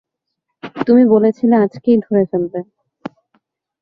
[0.87, 2.53] তুমি বলেছিলে আজকেই ধরে ফেলব।